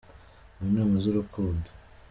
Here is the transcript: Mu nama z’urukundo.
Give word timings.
Mu 0.57 0.67
nama 0.75 0.95
z’urukundo. 1.03 1.67